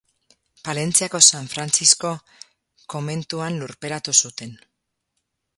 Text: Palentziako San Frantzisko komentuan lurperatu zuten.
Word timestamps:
Palentziako 0.67 1.21
San 1.25 1.49
Frantzisko 1.51 2.15
komentuan 2.97 3.63
lurperatu 3.65 4.19
zuten. 4.23 4.61